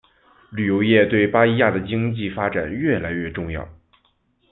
[0.49, 3.69] 旅游业对巴伊亚的经济发展越来越重要。